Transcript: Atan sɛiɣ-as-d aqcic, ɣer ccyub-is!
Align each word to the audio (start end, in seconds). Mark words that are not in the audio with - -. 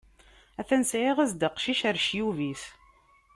Atan 0.59 0.83
sɛiɣ-as-d 0.91 1.41
aqcic, 1.47 1.79
ɣer 1.83 1.97
ccyub-is! 2.03 2.63